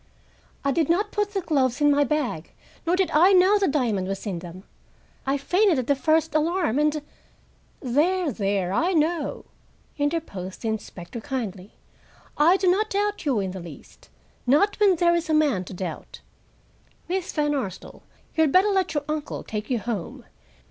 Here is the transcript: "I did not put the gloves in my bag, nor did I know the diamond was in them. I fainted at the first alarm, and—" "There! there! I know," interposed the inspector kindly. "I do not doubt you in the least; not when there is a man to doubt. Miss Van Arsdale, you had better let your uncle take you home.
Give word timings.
"I 0.65 0.71
did 0.71 0.89
not 0.89 1.11
put 1.11 1.35
the 1.35 1.41
gloves 1.41 1.79
in 1.79 1.91
my 1.91 2.03
bag, 2.03 2.53
nor 2.87 2.95
did 2.95 3.11
I 3.11 3.33
know 3.33 3.59
the 3.59 3.67
diamond 3.67 4.07
was 4.07 4.25
in 4.25 4.39
them. 4.39 4.63
I 5.27 5.37
fainted 5.37 5.77
at 5.77 5.85
the 5.85 5.93
first 5.95 6.33
alarm, 6.33 6.79
and—" 6.79 7.03
"There! 7.81 8.31
there! 8.31 8.73
I 8.73 8.93
know," 8.93 9.45
interposed 9.99 10.63
the 10.63 10.69
inspector 10.69 11.21
kindly. 11.21 11.73
"I 12.35 12.57
do 12.57 12.67
not 12.67 12.89
doubt 12.89 13.27
you 13.27 13.39
in 13.39 13.51
the 13.51 13.59
least; 13.59 14.09
not 14.47 14.79
when 14.79 14.95
there 14.95 15.13
is 15.13 15.29
a 15.29 15.35
man 15.35 15.65
to 15.65 15.73
doubt. 15.75 16.21
Miss 17.07 17.31
Van 17.31 17.53
Arsdale, 17.53 18.01
you 18.35 18.41
had 18.41 18.51
better 18.51 18.69
let 18.69 18.95
your 18.95 19.03
uncle 19.07 19.43
take 19.43 19.69
you 19.69 19.77
home. 19.77 20.25